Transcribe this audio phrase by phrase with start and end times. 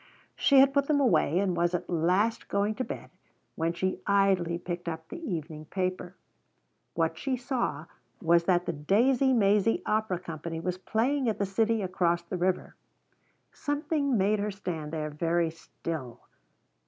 [0.35, 3.11] She had put them away and was at last going to bed
[3.53, 6.15] when she idly picked up the evening paper.
[6.95, 7.85] What she saw
[8.19, 12.75] was that the Daisey Maisey Opera Company was playing at the city across the river.
[13.51, 16.21] Something made her stand there very still.